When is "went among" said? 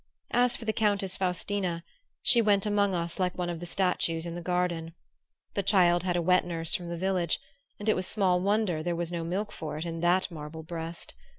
2.41-2.95